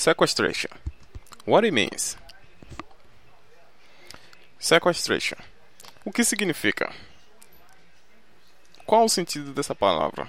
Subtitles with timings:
[0.00, 0.70] Sequestration.
[1.44, 2.16] What it means?
[4.58, 5.36] Sequestration.
[6.06, 6.90] O que significa?
[8.86, 10.26] Qual o sentido dessa palavra?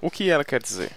[0.00, 0.92] O que ela quer dizer?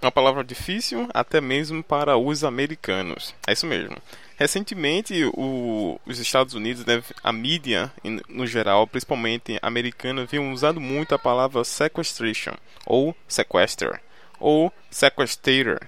[0.00, 3.34] Uma palavra difícil até mesmo para os americanos.
[3.44, 3.96] É isso mesmo.
[4.36, 7.92] Recentemente, o, os Estados Unidos, né, a mídia
[8.28, 12.54] no geral, principalmente americana, vem usando muito a palavra sequestration,
[12.86, 14.00] ou sequester,
[14.38, 15.80] ou sequestrator,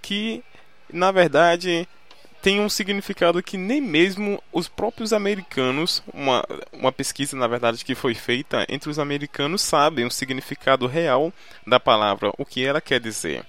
[0.00, 0.42] que
[0.92, 1.86] na verdade
[2.40, 7.94] tem um significado que nem mesmo os próprios americanos, uma, uma pesquisa na verdade que
[7.94, 11.32] foi feita entre os americanos, sabem o significado real
[11.66, 13.44] da palavra, o que ela quer dizer.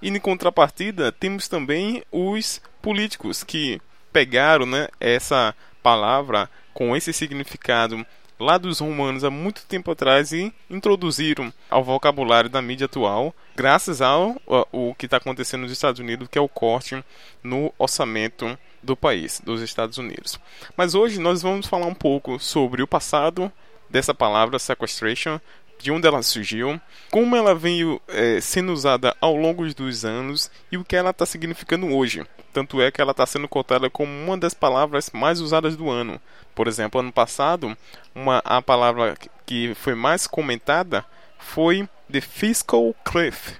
[0.00, 3.80] E em contrapartida, temos também os políticos que
[4.12, 8.06] pegaram né, essa palavra com esse significado
[8.38, 14.00] lá dos romanos há muito tempo atrás e introduziram ao vocabulário da mídia atual, graças
[14.00, 14.40] ao
[14.72, 17.02] o que está acontecendo nos Estados Unidos, que é o corte
[17.42, 20.38] no orçamento do país, dos Estados Unidos.
[20.76, 23.52] Mas hoje nós vamos falar um pouco sobre o passado
[23.90, 25.40] dessa palavra sequestration,
[25.78, 30.76] de onde ela surgiu, como ela veio é, sendo usada ao longo dos anos e
[30.76, 32.26] o que ela está significando hoje.
[32.52, 36.20] Tanto é que ela está sendo cotada como uma das palavras mais usadas do ano.
[36.54, 37.76] Por exemplo, ano passado,
[38.14, 41.04] uma, a palavra que foi mais comentada
[41.38, 43.56] foi The Fiscal Cliff.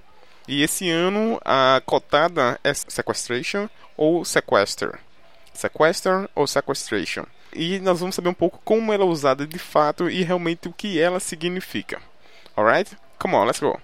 [0.49, 4.99] E esse ano a cotada é Sequestration ou Sequester.
[5.53, 7.25] Sequester ou Sequestration.
[7.53, 10.73] E nós vamos saber um pouco como ela é usada de fato e realmente o
[10.73, 12.01] que ela significa.
[12.59, 12.97] Alright?
[13.21, 13.79] Come on, let's go.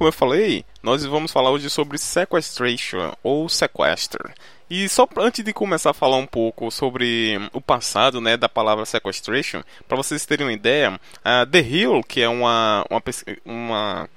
[0.00, 4.32] Como eu falei, nós vamos falar hoje sobre sequestration ou sequester.
[4.70, 8.86] E só antes de começar a falar um pouco sobre o passado né, da palavra
[8.86, 13.02] sequestration, para vocês terem uma ideia, a The Hill, que é uma, uma,
[13.44, 14.08] uma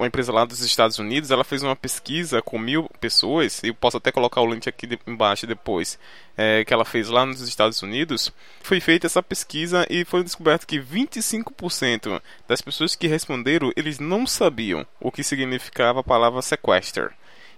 [0.00, 3.98] uma empresa lá dos Estados Unidos, ela fez uma pesquisa com mil pessoas, e posso
[3.98, 5.98] até colocar o link aqui de, embaixo depois,
[6.38, 8.32] é, que ela fez lá nos Estados Unidos.
[8.62, 14.26] Foi feita essa pesquisa e foi descoberto que 25% das pessoas que responderam, eles não
[14.26, 17.12] sabiam o que significava a palavra sequester.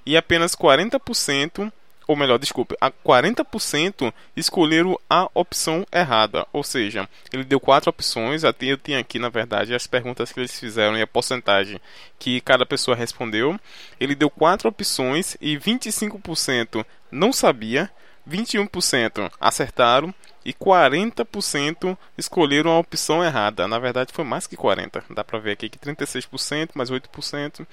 [0.04, 1.72] E apenas 40%
[2.12, 6.46] ou melhor, desculpe, a 40% escolheram a opção errada.
[6.52, 8.44] Ou seja, ele deu quatro opções.
[8.44, 11.80] Eu tenho aqui, na verdade, as perguntas que eles fizeram e a porcentagem
[12.18, 13.58] que cada pessoa respondeu.
[13.98, 17.90] Ele deu quatro opções e 25% não sabia,
[18.28, 23.68] 21% acertaram e 40% escolheram a opção errada.
[23.68, 25.04] Na verdade, foi mais que 40.
[25.10, 27.66] Dá para ver aqui que 36% mais 8%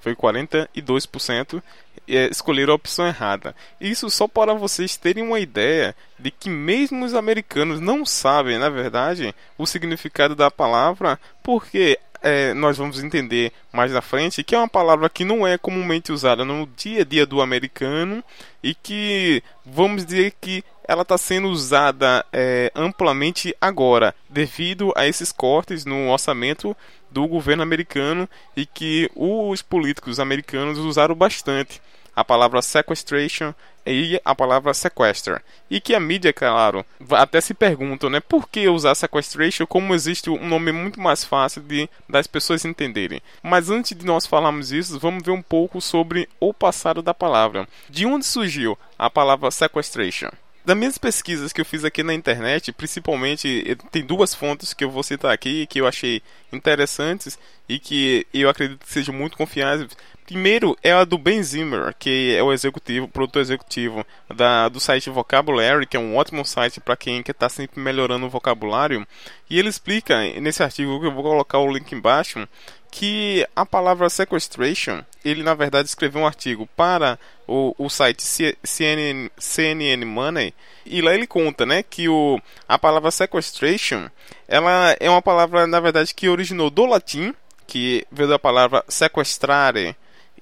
[0.00, 1.62] foi 42%
[2.08, 3.54] é, escolheram a opção errada.
[3.80, 8.68] Isso só para vocês terem uma ideia de que mesmo os americanos não sabem, na
[8.68, 14.58] verdade, o significado da palavra, porque é, nós vamos entender mais na frente que é
[14.58, 18.22] uma palavra que não é comumente usada no dia a dia do americano
[18.62, 25.32] e que vamos dizer que ela está sendo usada é, amplamente agora devido a esses
[25.32, 26.76] cortes no orçamento
[27.10, 31.80] do governo americano e que os políticos americanos usaram bastante.
[32.14, 33.54] A palavra sequestration
[33.86, 35.42] e a palavra sequester.
[35.70, 40.30] E que a mídia, claro, até se perguntam, né, por que usar sequestration como existe
[40.30, 43.22] um nome muito mais fácil de das pessoas entenderem.
[43.42, 47.68] Mas antes de nós falarmos isso, vamos ver um pouco sobre o passado da palavra.
[47.88, 50.30] De onde surgiu a palavra sequestration?
[50.64, 54.90] Das minhas pesquisas que eu fiz aqui na internet, principalmente, tem duas fontes que eu
[54.90, 57.36] vou citar aqui que eu achei interessantes
[57.68, 59.90] e que eu acredito que sejam muito confiáveis.
[60.32, 64.02] Primeiro é a do Ben Zimmer, que é o executivo, produtor executivo
[64.34, 67.78] da, do site Vocabulary, que é um ótimo site para quem quer estar tá sempre
[67.78, 69.06] melhorando o vocabulário.
[69.50, 72.48] E ele explica nesse artigo que eu vou colocar o link embaixo
[72.90, 79.30] que a palavra sequestration, ele na verdade escreveu um artigo para o, o site CNN,
[79.36, 80.54] CNN Money
[80.86, 84.08] e lá ele conta, né, que o, a palavra sequestration,
[84.48, 87.34] ela é uma palavra na verdade que originou do latim,
[87.66, 89.94] que veio da palavra sequestrare,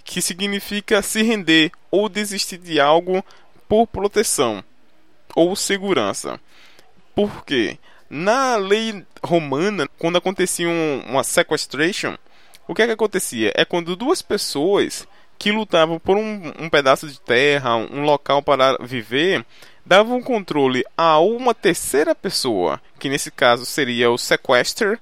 [0.05, 3.25] que significa se render ou desistir de algo
[3.69, 4.65] por proteção
[5.35, 6.41] ou segurança.
[7.15, 7.79] Por quê?
[8.09, 12.17] Na lei romana, quando acontecia um, uma sequestration,
[12.67, 13.53] o que é que acontecia?
[13.55, 15.07] É quando duas pessoas
[15.39, 19.45] que lutavam por um, um pedaço de terra, um local para viver,
[19.87, 24.99] davam controle a uma terceira pessoa, que nesse caso seria o sequester,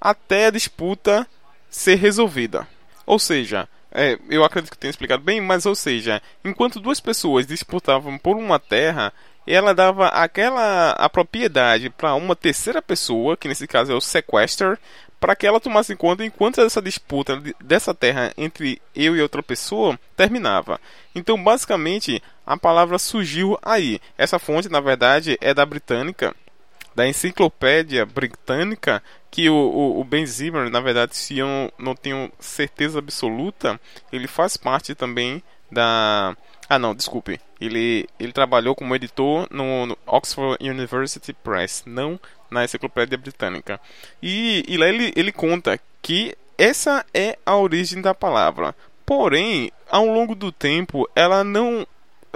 [0.00, 1.26] até a disputa
[1.70, 2.66] ser resolvida.
[3.04, 7.46] Ou seja, é, eu acredito que tenha explicado bem, mas ou seja, enquanto duas pessoas
[7.46, 9.12] disputavam por uma terra,
[9.46, 14.78] ela dava aquela a propriedade para uma terceira pessoa, que nesse caso é o sequester,
[15.20, 19.98] para que ela tomasse conta enquanto essa disputa dessa terra entre eu e outra pessoa
[20.16, 20.80] terminava.
[21.14, 24.00] Então, basicamente, a palavra surgiu aí.
[24.18, 26.34] Essa fonte, na verdade, é da britânica,
[26.94, 32.30] da enciclopédia britânica, que o, o, o Ben Zimmer, na verdade, se eu não, tenho
[32.38, 33.80] certeza absoluta,
[34.12, 36.36] ele faz parte também da.
[36.68, 37.40] Ah, não, desculpe.
[37.60, 42.18] Ele, ele trabalhou como editor no, no Oxford University Press, não
[42.50, 43.80] na Enciclopédia Britânica.
[44.22, 48.74] E, e lá ele, ele conta que essa é a origem da palavra.
[49.04, 51.86] Porém, ao longo do tempo, ela não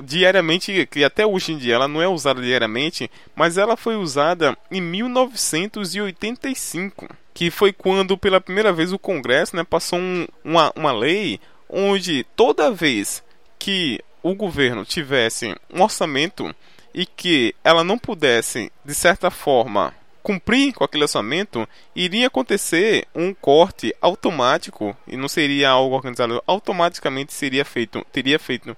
[0.02, 4.56] diariamente, que até hoje em dia ela não é usada diariamente, mas ela foi usada
[4.70, 10.93] em 1985, que foi quando pela primeira vez o Congresso né, passou um, uma, uma
[10.93, 13.25] lei onde toda vez
[13.58, 16.54] que o governo tivesse um orçamento
[16.94, 23.32] e que ela não pudesse, de certa forma, cumprir com aquele orçamento, iria acontecer um
[23.32, 28.76] corte automático e não seria algo organizado, automaticamente seria feito, teria feito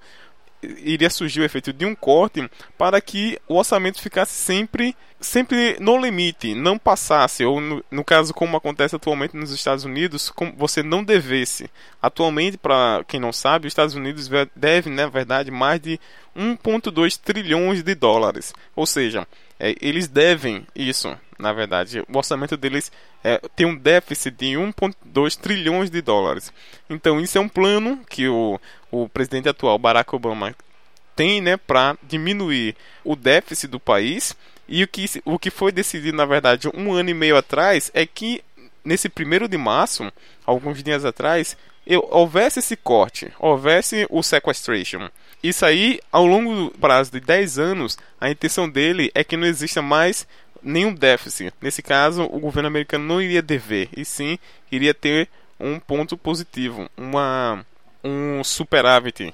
[0.61, 5.97] iria surgir o efeito de um corte para que o orçamento ficasse sempre sempre no
[5.97, 11.03] limite, não passasse, ou no, no caso como acontece atualmente nos Estados Unidos, você não
[11.03, 11.69] devesse.
[12.01, 15.99] Atualmente, para quem não sabe, os Estados Unidos devem, na verdade, mais de
[16.35, 18.53] 1,2 trilhões de dólares.
[18.75, 19.27] Ou seja,
[19.59, 21.99] é, eles devem isso, na verdade.
[22.07, 22.91] O orçamento deles
[23.23, 26.53] é, tem um déficit de 1,2 trilhões de dólares.
[26.89, 28.59] Então, isso é um plano que o,
[28.89, 30.55] o presidente atual, Barack Obama,
[31.15, 34.35] tem né, para diminuir o déficit do país.
[34.67, 38.05] E o que, o que foi decidido, na verdade, um ano e meio atrás, é
[38.05, 38.41] que
[38.83, 40.11] nesse primeiro de março,
[40.45, 45.09] alguns dias atrás, eu, houvesse esse corte, houvesse o sequestration.
[45.41, 49.47] Isso aí, ao longo do prazo de 10 anos, a intenção dele é que não
[49.47, 50.27] exista mais
[50.61, 51.53] nenhum déficit.
[51.61, 54.37] Nesse caso, o governo americano não iria dever, e sim
[54.71, 57.65] iria ter um ponto positivo, uma,
[58.03, 59.33] um superávit.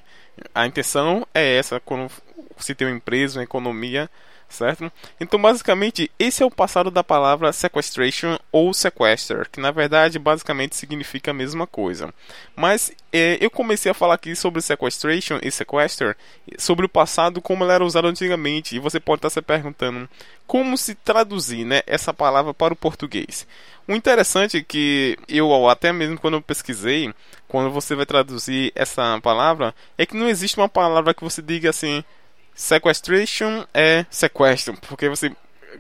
[0.54, 2.12] A intenção é essa quando
[2.58, 4.10] se tem uma empresa, uma economia
[4.50, 4.92] certo?
[5.20, 10.76] Então, basicamente, esse é o passado da palavra sequestration ou sequester, que na verdade basicamente
[10.76, 12.14] significa a mesma coisa.
[12.56, 16.16] Mas é, eu comecei a falar aqui sobre sequestration e sequester,
[16.58, 20.10] sobre o passado, como ela era usada antigamente, e você pode estar se perguntando
[20.48, 23.48] como se traduzir né, essa palavra para o português.
[23.88, 27.14] O interessante é que eu, até mesmo quando eu pesquisei,
[27.48, 31.70] quando você vai traduzir essa palavra, é que não existe uma palavra que você diga
[31.70, 32.04] assim
[32.56, 35.32] Sequestration é sequestro, porque você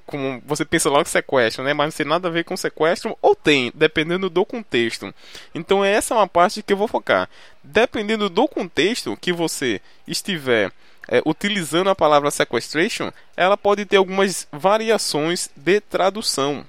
[0.05, 1.73] como você pensa logo sequestro, né?
[1.73, 5.13] Mas não tem nada a ver com sequestro ou tem, dependendo do contexto.
[5.53, 7.29] Então essa é uma parte que eu vou focar.
[7.63, 10.71] Dependendo do contexto que você estiver
[11.07, 16.65] é, utilizando a palavra sequestration, ela pode ter algumas variações de tradução.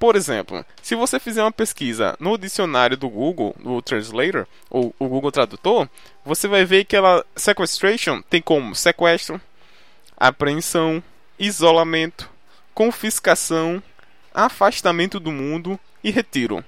[0.00, 5.06] Por exemplo, se você fizer uma pesquisa no dicionário do Google, no Translator, ou o
[5.06, 5.86] Google Tradutor,
[6.24, 9.38] você vai ver que ela sequestration tem como sequestro,
[10.16, 11.02] apreensão,
[11.38, 12.30] isolamento,
[12.72, 13.82] confiscação,
[14.32, 16.64] afastamento do mundo e retiro.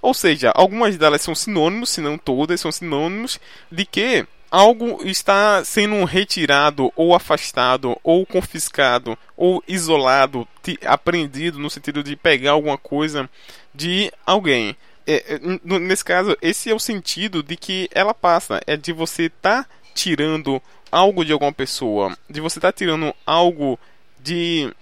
[0.00, 3.38] Ou seja, algumas delas são sinônimos, se não todas são sinônimos,
[3.70, 10.46] de que algo está sendo retirado ou afastado ou confiscado ou isolado,
[10.84, 13.30] apreendido no sentido de pegar alguma coisa
[13.74, 14.76] de alguém.
[15.06, 19.24] É, é nesse caso, esse é o sentido de que ela passa, é de você
[19.24, 23.78] estar tá tirando algo de alguma pessoa, de você estar tá tirando algo
[24.18, 24.72] de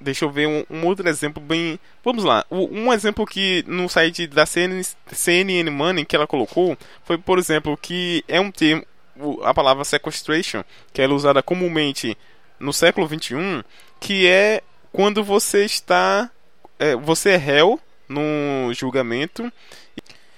[0.00, 1.78] Deixa eu ver um, um, outro exemplo bem.
[2.04, 2.44] Vamos lá.
[2.50, 7.76] Um exemplo que no site da CNN, CNN Money que ela colocou foi, por exemplo,
[7.76, 8.84] que é um termo,
[9.42, 12.16] a palavra sequestration, que é usada comumente
[12.58, 13.62] no século 21,
[14.00, 16.30] que é quando você está.
[16.78, 19.52] É, você é réu no julgamento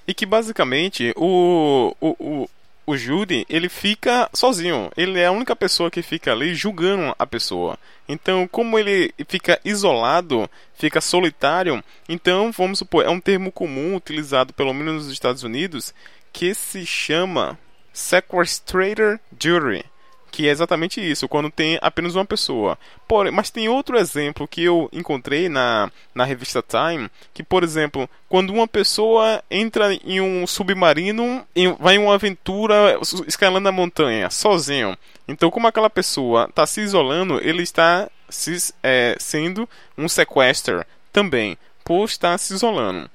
[0.08, 2.48] e que basicamente o, o,
[2.90, 4.90] o Judy, ele fica sozinho.
[4.96, 7.78] Ele é a única pessoa que fica ali julgando a pessoa.
[8.08, 14.52] Então, como ele fica isolado, fica solitário, então, vamos supor, é um termo comum utilizado
[14.52, 15.94] pelo menos nos Estados Unidos
[16.32, 17.56] que se chama
[17.92, 19.84] sequestrator jury
[20.30, 22.78] que é exatamente isso, quando tem apenas uma pessoa.
[23.06, 28.08] Porém, mas tem outro exemplo que eu encontrei na, na revista Time, que, por exemplo,
[28.28, 34.30] quando uma pessoa entra em um submarino e vai em uma aventura escalando a montanha,
[34.30, 34.96] sozinho.
[35.26, 39.68] Então, como aquela pessoa está se isolando, ele está se, é, sendo
[39.98, 43.10] um sequester também, por estar se isolando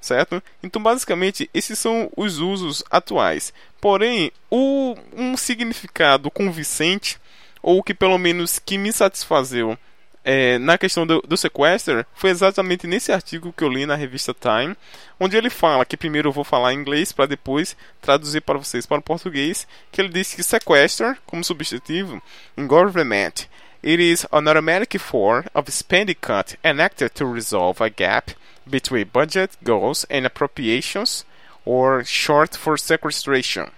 [0.00, 0.42] certo?
[0.62, 3.52] Então, basicamente, esses são os usos atuais.
[3.80, 7.18] Porém, o, um significado convincente,
[7.62, 9.78] ou que pelo menos que me satisfazeu
[10.24, 14.34] é, na questão do, do sequester, foi exatamente nesse artigo que eu li na revista
[14.34, 14.76] Time,
[15.18, 18.84] onde ele fala, que primeiro eu vou falar em inglês para depois traduzir para vocês
[18.84, 22.22] para o português, que ele diz que sequester, como substantivo,
[22.56, 23.48] em government,
[23.82, 28.34] it is an automatic form of spending cut enacted to resolve a gap
[28.66, 31.24] between budget goals and appropriations,
[31.68, 33.68] or short for sequestration.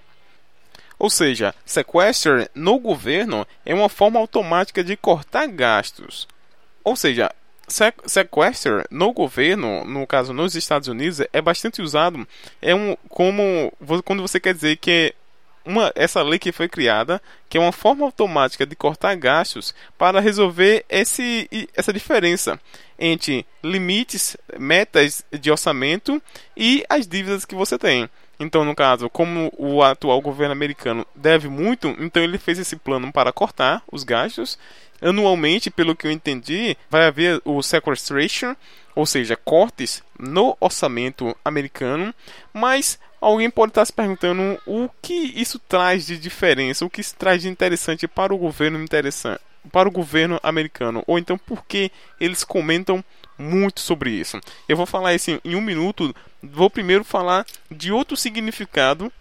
[0.96, 6.28] Ou seja, sequester no governo é uma forma automática de cortar gastos.
[6.84, 7.32] Ou seja,
[8.06, 12.28] sequester no governo, no caso nos Estados Unidos, é bastante usado.
[12.62, 13.72] É um como
[14.04, 15.12] quando você quer dizer que
[15.64, 20.20] uma, essa lei que foi criada, que é uma forma automática de cortar gastos para
[20.20, 22.58] resolver esse, essa diferença
[22.98, 26.22] entre limites, metas de orçamento
[26.56, 28.08] e as dívidas que você tem.
[28.38, 33.12] Então, no caso, como o atual governo americano deve muito, então ele fez esse plano
[33.12, 34.58] para cortar os gastos.
[35.02, 38.56] Anualmente, pelo que eu entendi, vai haver o sequestration,
[38.94, 42.14] ou seja, cortes no orçamento americano,
[42.52, 47.14] mas Alguém pode estar se perguntando o que isso traz de diferença, o que isso
[47.16, 51.92] traz de interessante para o governo interessante, para o governo americano, ou então por que
[52.18, 53.04] eles comentam
[53.38, 54.40] muito sobre isso.
[54.68, 56.14] Eu vou falar isso em um minuto.
[56.42, 59.12] Vou primeiro falar de outro significado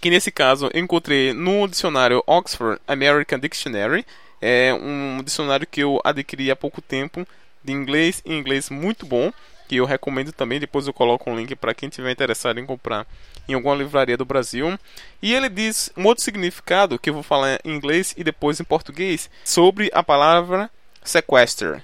[0.00, 4.04] que nesse caso eu encontrei no dicionário Oxford American Dictionary.
[4.40, 7.26] É um dicionário que eu adquiri há pouco tempo
[7.64, 9.32] de inglês e inglês muito bom
[9.66, 10.60] que eu recomendo também.
[10.60, 13.06] Depois eu coloco um link para quem tiver interessado em comprar
[13.48, 14.78] em alguma livraria do Brasil.
[15.22, 18.64] E ele diz um outro significado que eu vou falar em inglês e depois em
[18.64, 20.70] português sobre a palavra
[21.04, 21.82] sequester.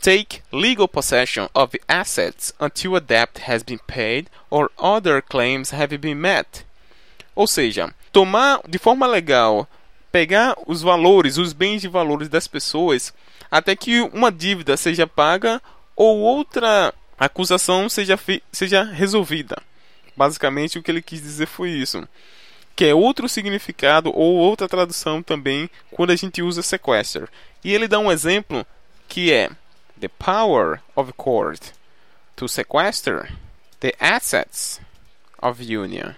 [0.00, 5.72] Take legal possession of the assets until a debt has been paid or other claims
[5.72, 6.66] have been met.
[7.34, 9.66] Ou seja, tomar de forma legal,
[10.12, 13.14] pegar os valores, os bens de valores das pessoas
[13.50, 15.60] até que uma dívida seja paga
[15.96, 18.18] ou outra a acusação seja,
[18.52, 19.60] seja resolvida.
[20.16, 22.06] Basicamente, o que ele quis dizer foi isso.
[22.76, 27.28] Que é outro significado ou outra tradução também quando a gente usa sequester.
[27.62, 28.66] E ele dá um exemplo
[29.08, 29.50] que é
[30.00, 31.70] the power of court
[32.36, 33.32] to sequester
[33.80, 34.80] the assets
[35.40, 36.12] of union.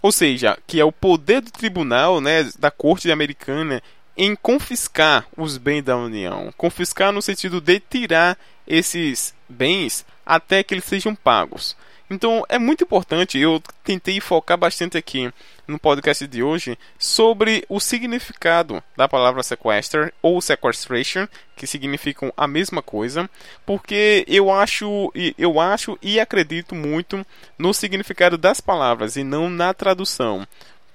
[0.00, 3.82] Ou seja, que é o poder do tribunal, né, da corte americana
[4.18, 6.52] em confiscar os bens da União.
[6.56, 11.76] Confiscar no sentido de tirar esses bens até que eles sejam pagos.
[12.10, 15.30] Então é muito importante, eu tentei focar bastante aqui
[15.66, 22.48] no podcast de hoje sobre o significado da palavra sequester ou sequestration, que significam a
[22.48, 23.28] mesma coisa,
[23.66, 27.24] porque eu acho, eu acho e acredito muito
[27.58, 30.46] no significado das palavras e não na tradução.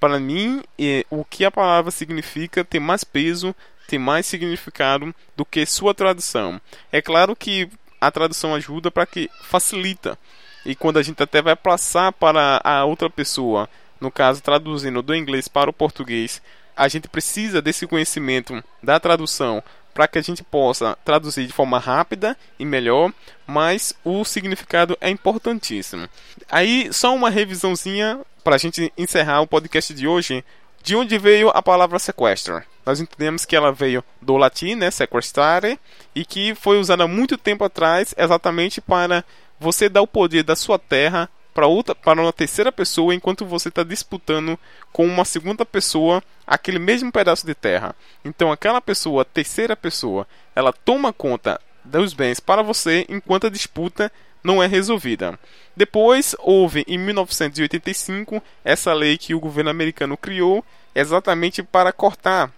[0.04, 0.62] Para mim,
[1.08, 3.56] o que a palavra significa tem mais peso,
[3.88, 6.60] tem mais significado do que sua tradução.
[6.92, 10.18] É claro que a tradução ajuda para que facilita.
[10.62, 13.66] E quando a gente até vai passar para a outra pessoa,
[13.98, 16.42] no caso traduzindo do inglês para o português,
[16.76, 19.62] a gente precisa desse conhecimento da tradução
[19.94, 23.12] para que a gente possa traduzir de forma rápida e melhor,
[23.46, 26.08] mas o significado é importantíssimo.
[26.50, 30.44] Aí, só uma revisãozinha para a gente encerrar o podcast de hoje
[30.84, 32.62] De onde veio a palavra sequestro?
[32.84, 35.80] Nós entendemos que ela veio do latim, né, sequestrare,
[36.14, 39.24] e que foi usada muito tempo atrás exatamente para
[39.58, 43.68] você dar o poder da sua terra para outra, para uma terceira pessoa, enquanto você
[43.68, 44.58] está disputando
[44.92, 47.94] com uma segunda pessoa aquele mesmo pedaço de terra.
[48.24, 54.10] Então, aquela pessoa, terceira pessoa, ela toma conta dos bens para você enquanto a disputa
[54.42, 55.38] não é resolvida.
[55.76, 62.52] Depois houve em 1985 essa lei que o governo americano criou exatamente para cortar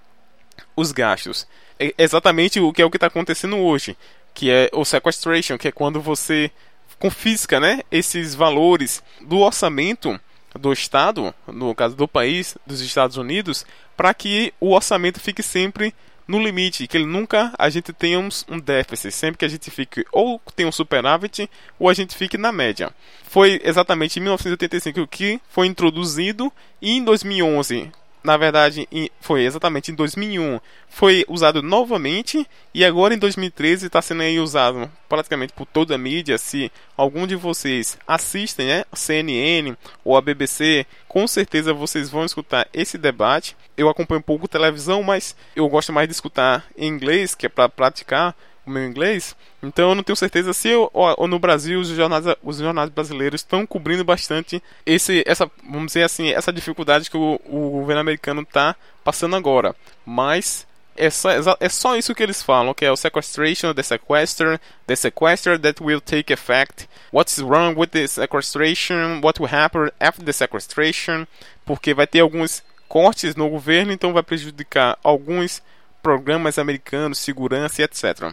[0.74, 1.46] os gastos.
[1.78, 3.96] É exatamente o que é o que está acontecendo hoje,
[4.34, 6.50] que é o sequestration, que é quando você
[6.98, 10.18] confisca, né, esses valores do orçamento
[10.58, 15.94] do estado, no caso do país, dos Estados Unidos, para que o orçamento fique sempre
[16.26, 20.04] no limite, que ele nunca a gente tenha um, déficit, sempre que a gente fique
[20.10, 21.48] ou tenha um superávit
[21.78, 22.90] ou a gente fique na média.
[23.22, 27.92] Foi exatamente em 1985 que foi introduzido e em 2011
[28.26, 28.88] na verdade,
[29.21, 35.52] foi exatamente em 2001, foi usado novamente e agora em 2013 está sendo usado praticamente
[35.52, 36.37] por toda a mídia.
[36.37, 42.25] Se algum de vocês assistem, né, a CNN ou a BBC, com certeza vocês vão
[42.25, 43.56] escutar esse debate.
[43.76, 47.49] Eu acompanho um pouco televisão, mas eu gosto mais de escutar em inglês, que é
[47.49, 48.35] para praticar
[48.66, 51.88] o meu inglês, então eu não tenho certeza se eu, ou, ou no Brasil os
[51.88, 57.16] jornais, os jornais brasileiros estão cobrindo bastante esse, essa, vamos dizer assim, essa dificuldade que
[57.16, 59.75] o, o governo americano está passando agora.
[60.04, 61.30] Mas é só,
[61.61, 65.82] é só isso que eles falam, que é o sequestration, the sequester, the sequester that
[65.82, 71.26] will take effect, what's wrong with the sequestration, what will happen after the sequestration,
[71.64, 75.62] porque vai ter alguns cortes no governo, então vai prejudicar alguns
[76.06, 78.32] programas americanos, segurança e etc.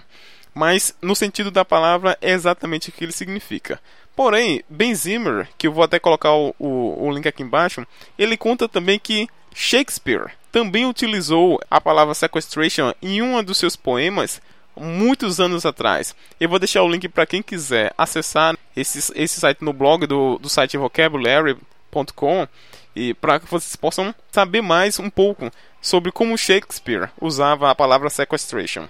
[0.53, 3.79] Mas, no sentido da palavra, é exatamente o que ele significa.
[4.15, 7.83] Porém, Ben Zimmer, que eu vou até colocar o, o, o link aqui embaixo,
[8.15, 14.39] ele conta também que Shakespeare também utilizou a palavra sequestration em um dos seus poemas
[14.77, 16.15] muitos anos atrás.
[16.39, 20.37] Eu vou deixar o link para quem quiser acessar esse, esse site no blog do,
[20.37, 22.47] do site vocabulary.com
[22.95, 25.51] e para que vocês possam saber mais um pouco
[25.83, 28.87] sobre como Shakespeare usava a palavra sequestration.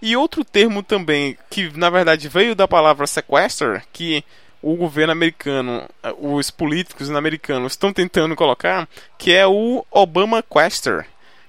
[0.00, 4.24] E outro termo também que na verdade veio da palavra sequester, que
[4.62, 11.06] o governo americano, os políticos americanos estão tentando colocar, que é o Obama Quester,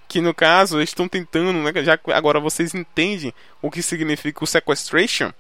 [0.07, 4.47] que no caso eles estão tentando, né, já agora vocês entendem o que significa o
[4.47, 5.31] sequestration,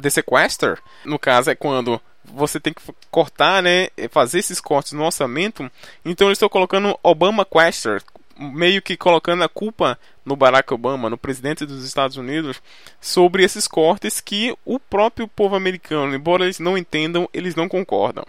[0.00, 5.04] the sequester, no caso é quando você tem que cortar, né, fazer esses cortes no
[5.04, 5.70] orçamento.
[6.04, 8.02] Então eles estão colocando Obama Quester,
[8.38, 12.60] meio que colocando a culpa no Barack Obama, no presidente dos Estados Unidos,
[13.00, 18.24] sobre esses cortes que o próprio povo americano, embora eles não entendam, eles não concordam.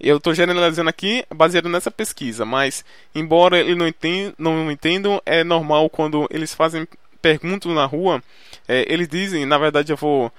[0.00, 5.42] Eu estou generalizando aqui baseado nessa pesquisa, mas embora eles não entendam, não entendam, é
[5.42, 6.86] normal quando eles fazem
[7.20, 8.22] perguntas na rua,
[8.68, 10.32] é, eles dizem, na verdade eu vou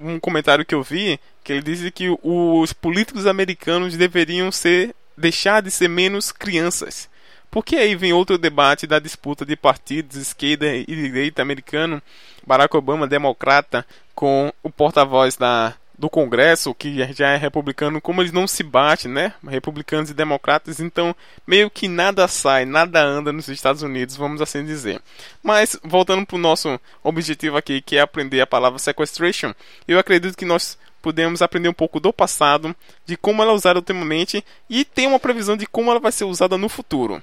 [0.00, 5.62] um comentário que eu vi que ele disse que os políticos americanos deveriam ser deixar
[5.62, 7.08] de ser menos crianças.
[7.52, 12.02] Porque aí vem outro debate da disputa de partidos esquerda e direita americano,
[12.46, 18.32] Barack Obama democrata com o porta-voz da do Congresso, que já é republicano, como eles
[18.32, 19.34] não se batem, né?
[19.46, 21.14] Republicanos e democratas, então
[21.46, 25.00] meio que nada sai, nada anda nos Estados Unidos, vamos assim dizer.
[25.42, 29.54] Mas voltando para o nosso objetivo aqui, que é aprender a palavra sequestration,
[29.86, 33.78] eu acredito que nós podemos aprender um pouco do passado, de como ela é usada
[33.78, 37.22] ultimamente e ter uma previsão de como ela vai ser usada no futuro.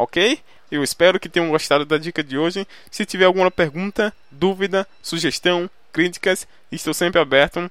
[0.00, 0.40] Ok?
[0.70, 2.66] Eu espero que tenham gostado da dica de hoje.
[2.90, 7.70] Se tiver alguma pergunta, dúvida, sugestão, críticas, estou sempre aberto.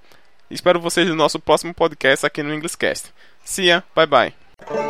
[0.51, 3.13] Espero vocês no nosso próximo podcast aqui no Englishcast.
[3.43, 4.88] See ya, bye bye.